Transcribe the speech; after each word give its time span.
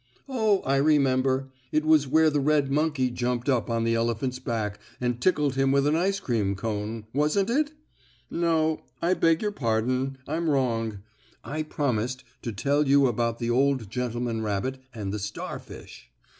Oh, 0.27 0.61
I 0.61 0.77
remember, 0.77 1.51
it 1.71 1.85
was 1.85 2.07
where 2.07 2.31
the 2.31 2.39
red 2.39 2.71
monkey 2.71 3.11
jumped 3.11 3.47
up 3.47 3.69
on 3.69 3.83
the 3.83 3.93
elephant's 3.93 4.39
back 4.39 4.79
and 4.99 5.21
tickled 5.21 5.53
him 5.53 5.71
with 5.71 5.85
an 5.85 5.95
ice 5.95 6.19
cream 6.19 6.55
cone, 6.55 7.05
wasn't 7.13 7.51
it? 7.51 7.73
No, 8.27 8.81
I 8.99 9.13
beg 9.13 9.43
your 9.43 9.51
pardon, 9.51 10.17
I'm 10.27 10.49
wrong. 10.49 11.03
I 11.43 11.61
promised 11.61 12.23
to 12.41 12.51
tell 12.51 12.87
you 12.87 13.05
about 13.05 13.37
the 13.37 13.51
old 13.51 13.91
gentleman 13.91 14.41
rabbit 14.41 14.79
and 14.91 15.13
the 15.13 15.19
starfish. 15.19 16.09